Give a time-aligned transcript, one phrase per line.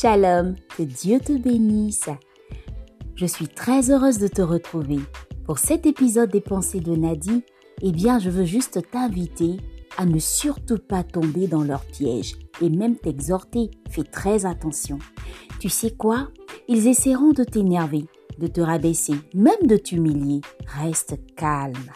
[0.00, 2.08] Shalom, que Dieu te bénisse.
[3.16, 5.00] Je suis très heureuse de te retrouver.
[5.44, 7.42] Pour cet épisode des pensées de Nadie,
[7.82, 9.56] eh bien, je veux juste t'inviter
[9.96, 13.72] à ne surtout pas tomber dans leur piège et même t'exhorter.
[13.90, 15.00] Fais très attention.
[15.58, 16.28] Tu sais quoi?
[16.68, 18.04] Ils essaieront de t'énerver,
[18.38, 20.42] de te rabaisser, même de t'humilier.
[20.80, 21.90] Reste calme.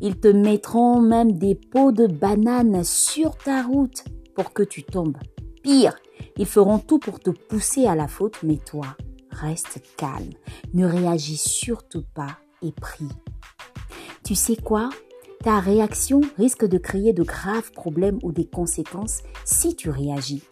[0.00, 5.18] Ils te mettront même des pots de bananes sur ta route pour que tu tombes.
[5.62, 5.96] Pire,
[6.36, 8.96] ils feront tout pour te pousser à la faute, mais toi,
[9.30, 10.32] reste calme.
[10.74, 13.08] Ne réagis surtout pas et prie.
[14.24, 14.90] Tu sais quoi?
[15.42, 20.42] Ta réaction risque de créer de graves problèmes ou des conséquences si tu réagis.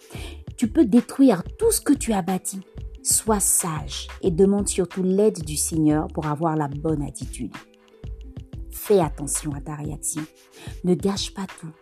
[0.57, 2.60] Tu peux détruire tout ce que tu as bâti.
[3.02, 7.52] Sois sage et demande surtout l'aide du Seigneur pour avoir la bonne attitude.
[8.71, 10.23] Fais attention à ta réaction.
[10.85, 11.73] Ne gâche pas tout.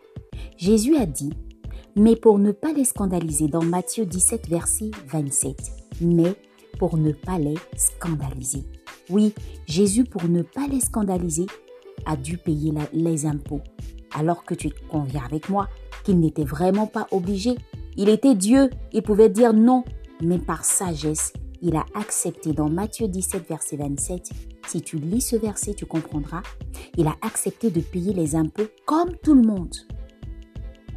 [0.56, 1.32] Jésus a dit
[1.96, 5.56] mais pour ne pas les scandaliser dans Matthieu 17, verset 27.
[6.00, 6.34] Mais
[6.78, 8.64] pour ne pas les scandaliser.
[9.10, 9.34] Oui,
[9.66, 11.46] Jésus, pour ne pas les scandaliser,
[12.06, 13.60] a dû payer les impôts.
[14.14, 15.68] Alors que tu conviens avec moi
[16.04, 17.56] qu'il n'était vraiment pas obligé.
[17.96, 19.84] Il était Dieu, il pouvait dire non,
[20.22, 24.30] mais par sagesse, il a accepté dans Matthieu 17, verset 27.
[24.66, 26.42] Si tu lis ce verset, tu comprendras.
[26.96, 29.74] Il a accepté de payer les impôts comme tout le monde.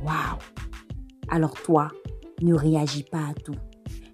[0.03, 0.55] Waouh
[1.30, 1.90] alors toi,
[2.42, 3.56] ne réagis pas à tout.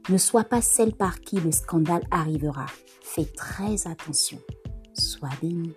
[0.10, 2.66] Ne sois pas celle par qui le scandale arrivera.
[3.02, 4.40] Fais très attention.
[4.94, 5.74] Sois béni.